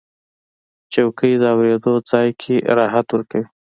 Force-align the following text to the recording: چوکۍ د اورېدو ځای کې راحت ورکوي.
چوکۍ 0.93 1.33
د 1.41 1.43
اورېدو 1.55 1.93
ځای 2.09 2.29
کې 2.41 2.55
راحت 2.77 3.07
ورکوي. 3.11 3.45